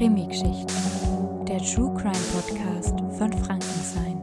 Krimi-Geschichten, 0.00 1.44
der 1.44 1.58
True 1.58 1.94
Crime 1.94 2.24
Podcast 2.32 2.98
von 3.18 3.30
Frankenstein. 3.44 4.16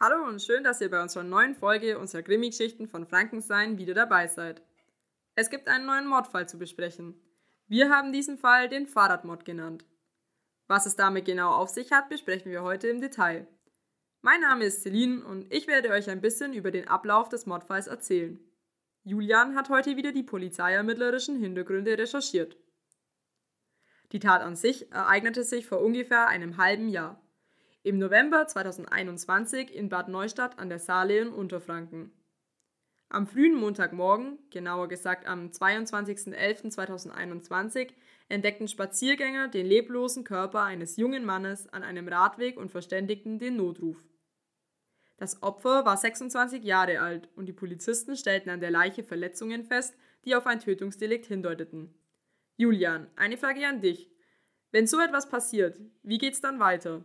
Hallo 0.00 0.26
und 0.26 0.42
schön, 0.42 0.64
dass 0.64 0.80
ihr 0.80 0.90
bei 0.90 1.00
unserer 1.00 1.22
neuen 1.22 1.54
Folge 1.54 1.96
unserer 2.00 2.22
Krimi-Geschichten 2.22 2.88
von 2.88 3.06
Frankenstein 3.06 3.78
wieder 3.78 3.94
dabei 3.94 4.26
seid. 4.26 4.60
Es 5.36 5.50
gibt 5.50 5.68
einen 5.68 5.86
neuen 5.86 6.08
Mordfall 6.08 6.48
zu 6.48 6.58
besprechen. 6.58 7.14
Wir 7.68 7.90
haben 7.90 8.12
diesen 8.12 8.38
Fall 8.38 8.68
den 8.68 8.88
Fahrradmord 8.88 9.44
genannt. 9.44 9.84
Was 10.66 10.84
es 10.84 10.96
damit 10.96 11.26
genau 11.26 11.52
auf 11.52 11.68
sich 11.68 11.92
hat, 11.92 12.08
besprechen 12.08 12.50
wir 12.50 12.64
heute 12.64 12.88
im 12.88 13.00
Detail. 13.00 13.46
Mein 14.20 14.40
Name 14.40 14.64
ist 14.64 14.82
Celine 14.82 15.24
und 15.24 15.46
ich 15.54 15.68
werde 15.68 15.90
euch 15.90 16.10
ein 16.10 16.20
bisschen 16.20 16.52
über 16.52 16.72
den 16.72 16.88
Ablauf 16.88 17.28
des 17.28 17.46
Mordfalls 17.46 17.86
erzählen. 17.86 18.40
Julian 19.04 19.54
hat 19.54 19.68
heute 19.68 19.96
wieder 19.96 20.10
die 20.10 20.24
polizeiermittlerischen 20.24 21.38
Hintergründe 21.38 21.96
recherchiert. 21.96 22.56
Die 24.14 24.20
Tat 24.20 24.40
an 24.42 24.54
sich 24.54 24.92
ereignete 24.92 25.42
sich 25.42 25.66
vor 25.66 25.82
ungefähr 25.82 26.28
einem 26.28 26.56
halben 26.56 26.88
Jahr. 26.88 27.20
Im 27.82 27.98
November 27.98 28.46
2021 28.46 29.74
in 29.74 29.88
Bad 29.88 30.08
Neustadt 30.08 30.60
an 30.60 30.68
der 30.68 30.78
Saale 30.78 31.18
in 31.18 31.30
Unterfranken. 31.30 32.12
Am 33.08 33.26
frühen 33.26 33.56
Montagmorgen, 33.56 34.38
genauer 34.50 34.86
gesagt 34.86 35.26
am 35.26 35.48
22.11.2021, 35.48 37.88
entdeckten 38.28 38.68
Spaziergänger 38.68 39.48
den 39.48 39.66
leblosen 39.66 40.22
Körper 40.22 40.62
eines 40.62 40.96
jungen 40.96 41.24
Mannes 41.24 41.66
an 41.72 41.82
einem 41.82 42.06
Radweg 42.06 42.56
und 42.56 42.70
verständigten 42.70 43.40
den 43.40 43.56
Notruf. 43.56 43.98
Das 45.16 45.42
Opfer 45.42 45.84
war 45.84 45.96
26 45.96 46.62
Jahre 46.62 47.00
alt 47.00 47.28
und 47.34 47.46
die 47.46 47.52
Polizisten 47.52 48.14
stellten 48.14 48.50
an 48.50 48.60
der 48.60 48.70
Leiche 48.70 49.02
Verletzungen 49.02 49.64
fest, 49.64 49.96
die 50.24 50.36
auf 50.36 50.46
ein 50.46 50.60
Tötungsdelikt 50.60 51.26
hindeuteten. 51.26 51.92
Julian, 52.56 53.08
eine 53.16 53.36
Frage 53.36 53.66
an 53.66 53.80
dich. 53.80 54.08
Wenn 54.70 54.86
so 54.86 55.00
etwas 55.00 55.28
passiert, 55.28 55.80
wie 56.02 56.18
geht's 56.18 56.40
dann 56.40 56.60
weiter? 56.60 57.04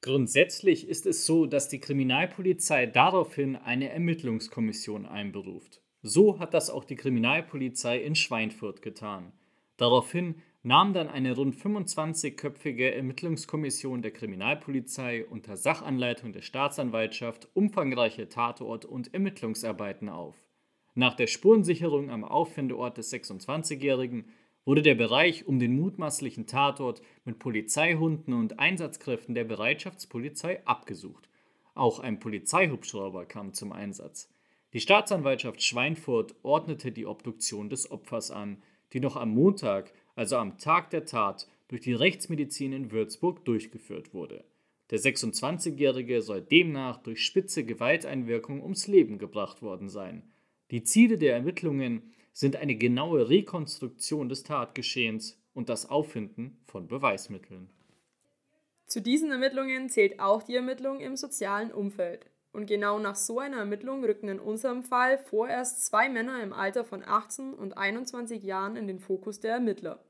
Grundsätzlich 0.00 0.88
ist 0.88 1.06
es 1.06 1.24
so, 1.24 1.46
dass 1.46 1.68
die 1.68 1.80
Kriminalpolizei 1.80 2.86
daraufhin 2.86 3.56
eine 3.56 3.90
Ermittlungskommission 3.90 5.06
einberuft. 5.06 5.80
So 6.02 6.38
hat 6.38 6.54
das 6.54 6.70
auch 6.70 6.84
die 6.84 6.96
Kriminalpolizei 6.96 7.98
in 7.98 8.14
Schweinfurt 8.14 8.82
getan. 8.82 9.32
Daraufhin 9.76 10.42
nahm 10.62 10.92
dann 10.92 11.08
eine 11.08 11.36
rund 11.36 11.54
25-köpfige 11.54 12.90
Ermittlungskommission 12.90 14.02
der 14.02 14.10
Kriminalpolizei 14.10 15.24
unter 15.24 15.56
Sachanleitung 15.56 16.32
der 16.32 16.42
Staatsanwaltschaft 16.42 17.48
umfangreiche 17.54 18.28
Tatort- 18.28 18.84
und 18.84 19.14
Ermittlungsarbeiten 19.14 20.08
auf. 20.08 20.36
Nach 20.94 21.14
der 21.14 21.26
Spurensicherung 21.26 22.10
am 22.10 22.24
Auffindeort 22.24 22.98
des 22.98 23.12
26-Jährigen 23.12 24.26
wurde 24.64 24.82
der 24.82 24.94
Bereich 24.94 25.46
um 25.46 25.58
den 25.58 25.76
mutmaßlichen 25.78 26.46
Tatort 26.46 27.02
mit 27.24 27.38
Polizeihunden 27.38 28.34
und 28.34 28.58
Einsatzkräften 28.58 29.34
der 29.34 29.44
Bereitschaftspolizei 29.44 30.64
abgesucht. 30.66 31.28
Auch 31.74 31.98
ein 31.98 32.20
Polizeihubschrauber 32.20 33.26
kam 33.26 33.52
zum 33.52 33.72
Einsatz. 33.72 34.30
Die 34.72 34.80
Staatsanwaltschaft 34.80 35.62
Schweinfurt 35.62 36.34
ordnete 36.42 36.92
die 36.92 37.06
Obduktion 37.06 37.68
des 37.68 37.90
Opfers 37.90 38.30
an, 38.30 38.62
die 38.92 39.00
noch 39.00 39.16
am 39.16 39.30
Montag 39.30 39.92
also 40.16 40.36
am 40.36 40.58
Tag 40.58 40.90
der 40.90 41.04
Tat, 41.04 41.48
durch 41.68 41.80
die 41.80 41.94
Rechtsmedizin 41.94 42.72
in 42.72 42.92
Würzburg 42.92 43.44
durchgeführt 43.44 44.14
wurde. 44.14 44.44
Der 44.90 45.00
26-Jährige 45.00 46.22
soll 46.22 46.42
demnach 46.42 46.98
durch 46.98 47.24
spitze 47.24 47.64
Gewalteinwirkung 47.64 48.62
ums 48.62 48.86
Leben 48.86 49.18
gebracht 49.18 49.62
worden 49.62 49.88
sein. 49.88 50.22
Die 50.70 50.84
Ziele 50.84 51.18
der 51.18 51.34
Ermittlungen 51.34 52.12
sind 52.34 52.56
eine 52.56 52.74
genaue 52.74 53.30
Rekonstruktion 53.30 54.28
des 54.28 54.42
Tatgeschehens 54.42 55.40
und 55.54 55.68
das 55.68 55.88
Auffinden 55.88 56.58
von 56.66 56.88
Beweismitteln. 56.88 57.70
Zu 58.86 59.00
diesen 59.00 59.30
Ermittlungen 59.30 59.88
zählt 59.88 60.20
auch 60.20 60.42
die 60.42 60.56
Ermittlung 60.56 61.00
im 61.00 61.16
sozialen 61.16 61.72
Umfeld. 61.72 62.26
Und 62.52 62.66
genau 62.66 62.98
nach 62.98 63.16
so 63.16 63.38
einer 63.38 63.58
Ermittlung 63.58 64.04
rückten 64.04 64.28
in 64.28 64.38
unserem 64.38 64.82
Fall 64.82 65.18
vorerst 65.18 65.86
zwei 65.86 66.08
Männer 66.08 66.42
im 66.42 66.52
Alter 66.52 66.84
von 66.84 67.02
18 67.04 67.54
und 67.54 67.78
21 67.78 68.42
Jahren 68.42 68.76
in 68.76 68.86
den 68.86 68.98
Fokus 68.98 69.40
der 69.40 69.54
Ermittler. 69.54 70.04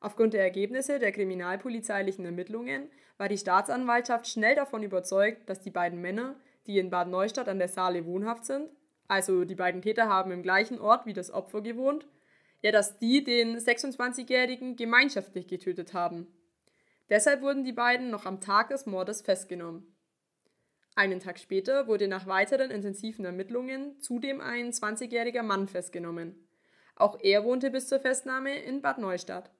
Aufgrund 0.00 0.34
der 0.34 0.42
Ergebnisse 0.42 0.98
der 0.98 1.12
kriminalpolizeilichen 1.12 2.24
Ermittlungen 2.24 2.90
war 3.18 3.28
die 3.28 3.38
Staatsanwaltschaft 3.38 4.26
schnell 4.26 4.54
davon 4.54 4.82
überzeugt, 4.82 5.48
dass 5.48 5.60
die 5.60 5.70
beiden 5.70 6.00
Männer, 6.00 6.36
die 6.66 6.78
in 6.78 6.90
Bad 6.90 7.08
Neustadt 7.08 7.48
an 7.48 7.58
der 7.58 7.68
Saale 7.68 8.04
wohnhaft 8.04 8.44
sind, 8.44 8.70
also 9.08 9.44
die 9.44 9.54
beiden 9.54 9.82
Täter 9.82 10.08
haben 10.08 10.30
im 10.30 10.42
gleichen 10.42 10.80
Ort 10.80 11.06
wie 11.06 11.12
das 11.12 11.30
Opfer 11.30 11.60
gewohnt, 11.60 12.06
ja, 12.62 12.72
dass 12.72 12.98
die 12.98 13.24
den 13.24 13.58
26-Jährigen 13.58 14.76
gemeinschaftlich 14.76 15.46
getötet 15.48 15.94
haben. 15.94 16.26
Deshalb 17.10 17.42
wurden 17.42 17.64
die 17.64 17.72
beiden 17.72 18.10
noch 18.10 18.24
am 18.24 18.40
Tag 18.40 18.68
des 18.68 18.86
Mordes 18.86 19.20
festgenommen. 19.20 19.86
Einen 20.94 21.20
Tag 21.20 21.38
später 21.38 21.86
wurde 21.86 22.06
nach 22.06 22.26
weiteren 22.26 22.70
intensiven 22.70 23.24
Ermittlungen 23.24 24.00
zudem 24.00 24.40
ein 24.40 24.72
20-jähriger 24.72 25.42
Mann 25.42 25.66
festgenommen. 25.66 26.46
Auch 26.96 27.18
er 27.20 27.44
wohnte 27.44 27.70
bis 27.70 27.88
zur 27.88 28.00
Festnahme 28.00 28.56
in 28.58 28.82
Bad 28.82 28.98
Neustadt. 28.98 29.50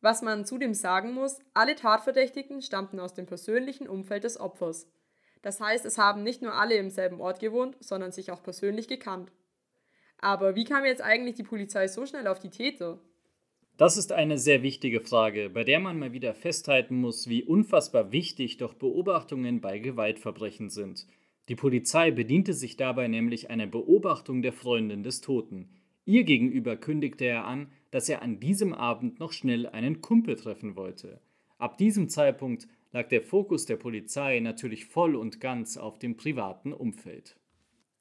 Was 0.00 0.22
man 0.22 0.44
zudem 0.44 0.74
sagen 0.74 1.12
muss, 1.12 1.38
alle 1.52 1.76
Tatverdächtigen 1.76 2.62
stammten 2.62 2.98
aus 3.00 3.14
dem 3.14 3.26
persönlichen 3.26 3.88
Umfeld 3.88 4.24
des 4.24 4.40
Opfers. 4.40 4.86
Das 5.44 5.60
heißt, 5.60 5.84
es 5.84 5.98
haben 5.98 6.22
nicht 6.22 6.40
nur 6.40 6.54
alle 6.54 6.76
im 6.76 6.88
selben 6.88 7.20
Ort 7.20 7.38
gewohnt, 7.38 7.76
sondern 7.78 8.12
sich 8.12 8.30
auch 8.30 8.42
persönlich 8.42 8.88
gekannt. 8.88 9.30
Aber 10.16 10.56
wie 10.56 10.64
kam 10.64 10.86
jetzt 10.86 11.02
eigentlich 11.02 11.34
die 11.34 11.42
Polizei 11.42 11.86
so 11.86 12.06
schnell 12.06 12.26
auf 12.28 12.38
die 12.38 12.48
Täter? 12.48 12.98
Das 13.76 13.98
ist 13.98 14.10
eine 14.10 14.38
sehr 14.38 14.62
wichtige 14.62 15.02
Frage, 15.02 15.50
bei 15.50 15.62
der 15.62 15.80
man 15.80 15.98
mal 15.98 16.14
wieder 16.14 16.32
festhalten 16.32 16.96
muss, 16.96 17.28
wie 17.28 17.44
unfassbar 17.44 18.10
wichtig 18.10 18.56
doch 18.56 18.72
Beobachtungen 18.72 19.60
bei 19.60 19.78
Gewaltverbrechen 19.80 20.70
sind. 20.70 21.06
Die 21.50 21.56
Polizei 21.56 22.10
bediente 22.10 22.54
sich 22.54 22.78
dabei 22.78 23.06
nämlich 23.06 23.50
einer 23.50 23.66
Beobachtung 23.66 24.40
der 24.40 24.54
Freundin 24.54 25.02
des 25.02 25.20
Toten. 25.20 25.68
Ihr 26.06 26.24
gegenüber 26.24 26.78
kündigte 26.78 27.26
er 27.26 27.44
an, 27.44 27.70
dass 27.90 28.08
er 28.08 28.22
an 28.22 28.40
diesem 28.40 28.72
Abend 28.72 29.20
noch 29.20 29.32
schnell 29.32 29.66
einen 29.66 30.00
Kumpel 30.00 30.36
treffen 30.36 30.74
wollte. 30.74 31.20
Ab 31.58 31.76
diesem 31.76 32.08
Zeitpunkt 32.08 32.66
lag 32.94 33.08
der 33.08 33.22
Fokus 33.22 33.66
der 33.66 33.76
Polizei 33.76 34.38
natürlich 34.38 34.86
voll 34.86 35.16
und 35.16 35.40
ganz 35.40 35.76
auf 35.76 35.98
dem 35.98 36.16
privaten 36.16 36.72
Umfeld. 36.72 37.36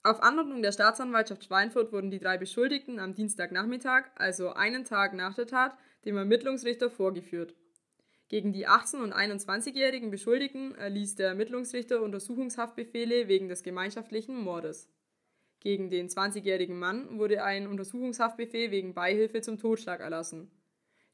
Auf 0.04 0.22
Anordnung 0.22 0.62
der 0.62 0.72
Staatsanwaltschaft 0.72 1.46
Schweinfurt 1.46 1.92
wurden 1.92 2.12
die 2.12 2.20
drei 2.20 2.38
Beschuldigten 2.38 3.00
am 3.00 3.16
Dienstagnachmittag, 3.16 4.04
also 4.16 4.54
einen 4.54 4.86
Tag 4.86 5.16
nach 5.16 5.34
der 5.34 5.48
Tat, 5.48 5.76
dem 6.06 6.16
Ermittlungsrichter 6.16 6.92
vorgeführt. 6.92 7.56
Gegen 8.28 8.54
die 8.54 8.68
18- 8.68 9.02
und 9.02 9.14
21-jährigen 9.14 10.12
Beschuldigten 10.12 10.76
erließ 10.76 11.16
der 11.16 11.30
Ermittlungsrichter 11.30 12.02
Untersuchungshaftbefehle 12.04 13.28
wegen 13.28 13.48
des 13.48 13.64
gemeinschaftlichen 13.64 14.38
Mordes. 14.38 14.90
Gegen 15.60 15.90
den 15.90 16.08
20-jährigen 16.08 16.78
Mann 16.78 17.18
wurde 17.18 17.44
ein 17.44 17.66
Untersuchungshaftbefehl 17.66 18.70
wegen 18.70 18.94
Beihilfe 18.94 19.42
zum 19.42 19.58
Totschlag 19.58 20.02
erlassen. 20.02 20.52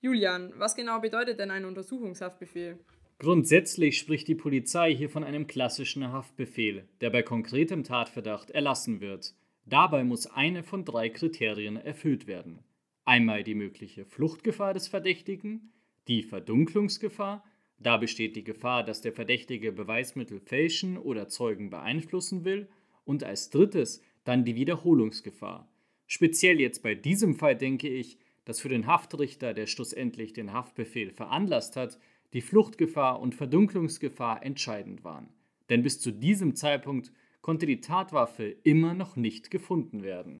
Julian, 0.02 0.52
was 0.58 0.76
genau 0.76 1.00
bedeutet 1.00 1.40
denn 1.40 1.52
ein 1.52 1.66
Untersuchungshaftbefehl? 1.66 2.80
Grundsätzlich 3.20 3.98
spricht 3.98 4.30
die 4.30 4.36
Polizei 4.36 4.96
hier 4.96 5.10
von 5.10 5.26
einem 5.26 5.46
klassischen 5.46 6.10
Haftbefehl, 6.10 6.88
der 7.02 7.10
bei 7.10 7.22
konkretem 7.22 7.84
Tatverdacht 7.84 8.50
erlassen 8.50 9.02
wird. 9.02 9.34
Dabei 9.66 10.06
muss 10.06 10.26
eine 10.26 10.64
von 10.64 10.86
drei 10.86 11.10
Kriterien 11.10 11.76
erfüllt 11.76 12.28
werden. 12.28 12.60
Einmal 13.04 13.44
die 13.44 13.56
mögliche 13.56 14.06
Fluchtgefahr 14.06 14.74
des 14.74 14.88
Verdächtigen, 14.88 15.74
die 16.08 16.24
Verdunklungsgefahr, 16.24 17.44
da 17.78 17.98
besteht 17.98 18.38
die 18.38 18.44
Gefahr, 18.46 18.86
dass 18.86 19.02
der 19.02 19.12
Verdächtige 19.12 19.74
Beweismittel 19.74 20.40
fälschen 20.40 20.98
oder 20.98 21.28
Zeugen 21.28 21.70
beeinflussen 21.70 22.46
will, 22.46 22.70
und 23.04 23.26
als 23.26 23.50
drittes 23.50 24.02
dann 24.24 24.46
die 24.46 24.56
Wiederholungsgefahr. 24.56 25.68
Speziell 26.08 26.62
jetzt 26.62 26.84
bei 26.84 26.96
diesem 26.96 27.36
Fall 27.36 27.58
denke 27.58 27.90
ich, 27.90 28.18
dass 28.46 28.62
für 28.62 28.70
den 28.70 28.88
Haftrichter, 28.88 29.54
der 29.54 29.68
schlussendlich 29.68 30.32
den 30.32 30.54
Haftbefehl 30.54 31.12
veranlasst 31.12 31.76
hat, 31.76 32.00
die 32.34 32.42
Fluchtgefahr 32.42 33.20
und 33.20 33.36
Verdunklungsgefahr 33.36 34.44
entscheidend 34.44 35.04
waren. 35.04 35.30
Denn 35.70 35.84
bis 35.84 36.00
zu 36.00 36.12
diesem 36.12 36.56
Zeitpunkt 36.56 37.12
konnte 37.42 37.66
die 37.66 37.82
Tatwaffe 37.82 38.46
immer 38.64 38.94
noch 38.94 39.16
nicht 39.16 39.52
gefunden 39.52 40.04
werden. 40.04 40.40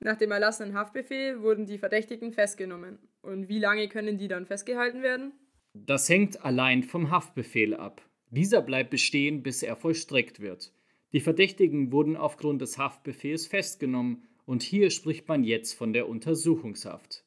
Nach 0.00 0.16
dem 0.16 0.32
erlassenen 0.32 0.74
Haftbefehl 0.74 1.40
wurden 1.40 1.66
die 1.66 1.78
Verdächtigen 1.78 2.32
festgenommen. 2.32 2.98
Und 3.22 3.48
wie 3.48 3.58
lange 3.58 3.88
können 3.88 4.18
die 4.18 4.28
dann 4.28 4.46
festgehalten 4.46 5.02
werden? 5.02 5.32
Das 5.72 6.08
hängt 6.08 6.44
allein 6.44 6.82
vom 6.82 7.10
Haftbefehl 7.10 7.74
ab. 7.74 8.02
Dieser 8.30 8.62
bleibt 8.62 8.90
bestehen, 8.90 9.42
bis 9.42 9.62
er 9.62 9.76
vollstreckt 9.76 10.40
wird. 10.40 10.72
Die 11.12 11.20
Verdächtigen 11.20 11.92
wurden 11.92 12.16
aufgrund 12.16 12.60
des 12.60 12.78
Haftbefehls 12.78 13.46
festgenommen 13.46 14.24
und 14.46 14.62
hier 14.62 14.90
spricht 14.90 15.28
man 15.28 15.44
jetzt 15.44 15.72
von 15.72 15.92
der 15.92 16.08
Untersuchungshaft. 16.08 17.23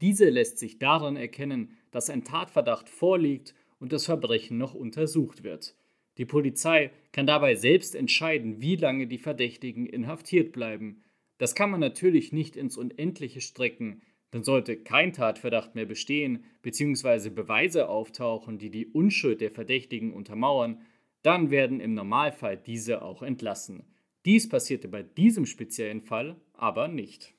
Diese 0.00 0.28
lässt 0.28 0.58
sich 0.58 0.78
daran 0.78 1.16
erkennen, 1.16 1.76
dass 1.90 2.10
ein 2.10 2.24
Tatverdacht 2.24 2.88
vorliegt 2.88 3.54
und 3.80 3.92
das 3.92 4.04
Verbrechen 4.04 4.58
noch 4.58 4.74
untersucht 4.74 5.42
wird. 5.42 5.74
Die 6.18 6.24
Polizei 6.24 6.90
kann 7.12 7.26
dabei 7.26 7.54
selbst 7.54 7.94
entscheiden, 7.94 8.60
wie 8.60 8.76
lange 8.76 9.06
die 9.06 9.18
Verdächtigen 9.18 9.86
inhaftiert 9.86 10.52
bleiben. 10.52 11.02
Das 11.38 11.54
kann 11.54 11.70
man 11.70 11.80
natürlich 11.80 12.32
nicht 12.32 12.56
ins 12.56 12.76
Unendliche 12.76 13.40
strecken, 13.40 14.02
Dann 14.30 14.42
sollte 14.42 14.76
kein 14.76 15.12
Tatverdacht 15.12 15.74
mehr 15.74 15.86
bestehen 15.86 16.44
bzw. 16.62 17.30
Beweise 17.30 17.88
auftauchen, 17.88 18.58
die 18.58 18.70
die 18.70 18.86
Unschuld 18.86 19.40
der 19.40 19.50
Verdächtigen 19.50 20.12
untermauern, 20.12 20.82
dann 21.22 21.50
werden 21.50 21.80
im 21.80 21.94
Normalfall 21.94 22.56
diese 22.56 23.02
auch 23.02 23.22
entlassen. 23.22 23.84
Dies 24.24 24.48
passierte 24.48 24.88
bei 24.88 25.02
diesem 25.02 25.46
speziellen 25.46 26.02
Fall 26.02 26.36
aber 26.52 26.88
nicht. 26.88 27.34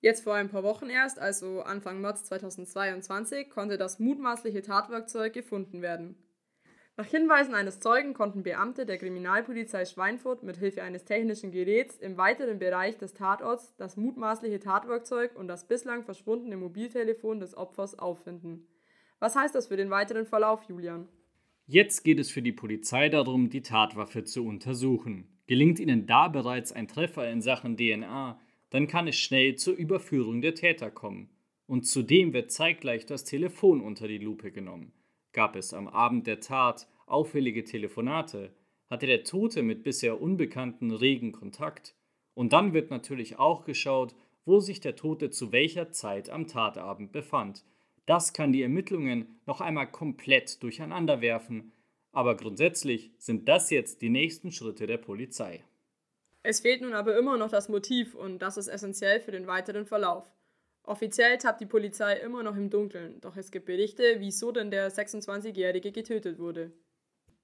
Jetzt 0.00 0.24
vor 0.24 0.34
ein 0.34 0.48
paar 0.48 0.62
Wochen 0.62 0.88
erst, 0.88 1.18
also 1.18 1.62
Anfang 1.62 2.00
März 2.00 2.24
2022, 2.24 3.50
konnte 3.50 3.78
das 3.78 3.98
mutmaßliche 3.98 4.62
Tatwerkzeug 4.62 5.32
gefunden 5.32 5.82
werden. 5.82 6.16
Nach 6.98 7.06
Hinweisen 7.06 7.54
eines 7.54 7.80
Zeugen 7.80 8.14
konnten 8.14 8.42
Beamte 8.42 8.86
der 8.86 8.96
Kriminalpolizei 8.96 9.84
Schweinfurt 9.84 10.42
mit 10.42 10.56
Hilfe 10.56 10.82
eines 10.82 11.04
technischen 11.04 11.50
Geräts 11.50 11.98
im 11.98 12.16
weiteren 12.16 12.58
Bereich 12.58 12.96
des 12.96 13.12
Tatorts 13.12 13.74
das 13.76 13.98
mutmaßliche 13.98 14.60
Tatwerkzeug 14.60 15.36
und 15.36 15.46
das 15.46 15.68
bislang 15.68 16.04
verschwundene 16.04 16.56
Mobiltelefon 16.56 17.38
des 17.38 17.54
Opfers 17.54 17.98
auffinden. 17.98 18.66
Was 19.18 19.36
heißt 19.36 19.54
das 19.54 19.66
für 19.66 19.76
den 19.76 19.90
weiteren 19.90 20.24
Verlauf, 20.24 20.62
Julian? 20.68 21.06
Jetzt 21.66 22.02
geht 22.02 22.18
es 22.18 22.30
für 22.30 22.42
die 22.42 22.52
Polizei 22.52 23.10
darum, 23.10 23.50
die 23.50 23.62
Tatwaffe 23.62 24.24
zu 24.24 24.46
untersuchen. 24.46 25.28
Gelingt 25.46 25.78
ihnen 25.78 26.06
da 26.06 26.28
bereits 26.28 26.72
ein 26.72 26.88
Treffer 26.88 27.28
in 27.28 27.42
Sachen 27.42 27.76
DNA, 27.76 28.40
dann 28.70 28.86
kann 28.86 29.08
es 29.08 29.16
schnell 29.16 29.56
zur 29.56 29.74
Überführung 29.74 30.40
der 30.40 30.54
Täter 30.54 30.90
kommen. 30.90 31.30
Und 31.66 31.86
zudem 31.86 32.32
wird 32.32 32.52
zeitgleich 32.52 33.06
das 33.06 33.24
Telefon 33.24 33.80
unter 33.80 34.08
die 34.08 34.18
Lupe 34.18 34.50
genommen. 34.52 34.92
Gab 35.32 35.56
es 35.56 35.74
am 35.74 35.88
Abend 35.88 36.26
der 36.26 36.40
Tat 36.40 36.88
auffällige 37.06 37.64
Telefonate? 37.64 38.54
Hatte 38.88 39.06
der 39.06 39.24
Tote 39.24 39.62
mit 39.62 39.82
bisher 39.82 40.20
Unbekannten 40.20 40.90
regen 40.92 41.32
Kontakt? 41.32 41.94
Und 42.34 42.52
dann 42.52 42.72
wird 42.72 42.90
natürlich 42.90 43.38
auch 43.38 43.64
geschaut, 43.64 44.14
wo 44.44 44.60
sich 44.60 44.80
der 44.80 44.94
Tote 44.94 45.30
zu 45.30 45.50
welcher 45.52 45.90
Zeit 45.90 46.30
am 46.30 46.46
Tatabend 46.46 47.12
befand– 47.12 47.64
das 48.06 48.32
kann 48.32 48.52
die 48.52 48.62
Ermittlungen 48.62 49.40
noch 49.46 49.60
einmal 49.60 49.90
komplett 49.90 50.62
durcheinander 50.62 51.20
werfen, 51.20 51.72
aber 52.12 52.36
grundsätzlich 52.36 53.10
sind 53.18 53.48
das 53.48 53.70
jetzt 53.70 54.00
die 54.00 54.08
nächsten 54.08 54.52
Schritte 54.52 54.86
der 54.86 54.96
Polizei. 54.96 55.64
Es 56.48 56.60
fehlt 56.60 56.80
nun 56.80 56.94
aber 56.94 57.18
immer 57.18 57.36
noch 57.36 57.50
das 57.50 57.68
Motiv 57.68 58.14
und 58.14 58.38
das 58.38 58.56
ist 58.56 58.68
essentiell 58.68 59.18
für 59.18 59.32
den 59.32 59.48
weiteren 59.48 59.84
Verlauf. 59.84 60.30
Offiziell 60.84 61.38
tappt 61.38 61.60
die 61.60 61.66
Polizei 61.66 62.18
immer 62.18 62.44
noch 62.44 62.54
im 62.54 62.70
Dunkeln, 62.70 63.20
doch 63.20 63.36
es 63.36 63.50
gibt 63.50 63.66
Berichte, 63.66 64.18
wieso 64.18 64.52
denn 64.52 64.70
der 64.70 64.92
26-Jährige 64.92 65.90
getötet 65.90 66.38
wurde. 66.38 66.70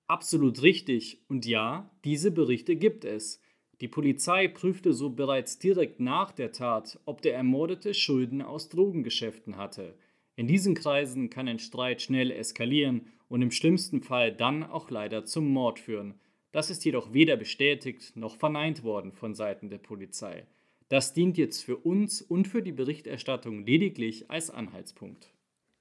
Absolut 0.07 0.63
richtig 0.63 1.21
und 1.29 1.47
ja, 1.47 1.91
diese 2.05 2.31
Berichte 2.31 2.77
gibt 2.77 3.05
es. 3.05 3.41
Die 3.81 3.89
Polizei 3.89 4.47
prüfte 4.47 4.93
so 4.93 5.11
bereits 5.11 5.59
direkt 5.59 5.99
nach 5.99 6.31
der 6.31 6.53
Tat, 6.53 7.01
ob 7.05 7.23
der 7.23 7.35
Ermordete 7.35 7.95
Schulden 7.95 8.41
aus 8.41 8.69
Drogengeschäften 8.69 9.57
hatte. 9.57 9.99
In 10.37 10.47
diesen 10.47 10.77
Kreisen 10.77 11.29
kann 11.29 11.49
ein 11.49 11.59
Streit 11.59 12.03
schnell 12.03 12.31
eskalieren 12.31 13.09
und 13.27 13.43
im 13.43 13.51
schlimmsten 13.51 14.01
Fall 14.01 14.33
dann 14.33 14.63
auch 14.63 14.91
leider 14.91 15.25
zum 15.25 15.49
Mord 15.49 15.81
führen. 15.81 16.21
Das 16.53 16.69
ist 16.69 16.85
jedoch 16.85 17.13
weder 17.13 17.37
bestätigt 17.37 18.15
noch 18.15 18.37
verneint 18.37 18.85
worden 18.85 19.13
von 19.13 19.35
Seiten 19.35 19.71
der 19.71 19.79
Polizei. 19.79 20.47
Das 20.89 21.15
dient 21.15 21.39
jetzt 21.39 21.65
für 21.65 21.79
uns 21.79 22.21
und 22.21 22.47
für 22.47 22.63
die 22.63 22.73
Berichterstattung 22.73 23.65
lediglich 23.65 24.31
als 24.31 24.51
Anhaltspunkt. 24.51 25.33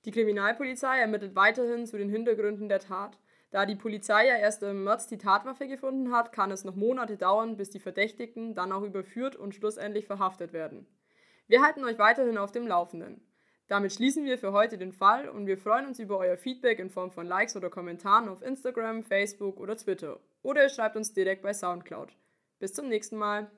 Die 0.05 0.11
Kriminalpolizei 0.11 0.99
ermittelt 0.99 1.35
weiterhin 1.35 1.85
zu 1.85 1.97
den 1.97 2.09
Hintergründen 2.09 2.69
der 2.69 2.79
Tat. 2.79 3.19
Da 3.51 3.65
die 3.65 3.75
Polizei 3.75 4.27
ja 4.27 4.37
erst 4.37 4.63
im 4.63 4.85
März 4.85 5.07
die 5.07 5.17
Tatwaffe 5.17 5.67
gefunden 5.67 6.13
hat, 6.13 6.31
kann 6.31 6.51
es 6.51 6.63
noch 6.63 6.77
Monate 6.77 7.17
dauern, 7.17 7.57
bis 7.57 7.69
die 7.69 7.81
Verdächtigten 7.81 8.55
dann 8.55 8.71
auch 8.71 8.83
überführt 8.83 9.35
und 9.35 9.53
schlussendlich 9.53 10.05
verhaftet 10.05 10.53
werden. 10.53 10.87
Wir 11.47 11.61
halten 11.61 11.83
euch 11.83 11.99
weiterhin 11.99 12.37
auf 12.37 12.53
dem 12.53 12.65
Laufenden. 12.65 13.19
Damit 13.71 13.93
schließen 13.93 14.25
wir 14.25 14.37
für 14.37 14.51
heute 14.51 14.77
den 14.77 14.91
Fall 14.91 15.29
und 15.29 15.47
wir 15.47 15.57
freuen 15.57 15.85
uns 15.85 15.97
über 15.97 16.17
euer 16.17 16.35
Feedback 16.35 16.77
in 16.79 16.89
Form 16.89 17.09
von 17.09 17.25
Likes 17.25 17.55
oder 17.55 17.69
Kommentaren 17.69 18.27
auf 18.27 18.41
Instagram, 18.41 19.01
Facebook 19.01 19.61
oder 19.61 19.77
Twitter. 19.77 20.19
Oder 20.41 20.63
ihr 20.63 20.69
schreibt 20.69 20.97
uns 20.97 21.13
direkt 21.13 21.41
bei 21.41 21.53
Soundcloud. 21.53 22.09
Bis 22.59 22.73
zum 22.73 22.89
nächsten 22.89 23.15
Mal. 23.15 23.49